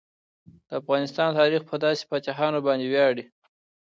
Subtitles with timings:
[0.67, 3.23] د افغانستان تاریخ په داسې فاتحانو باندې ویاړي.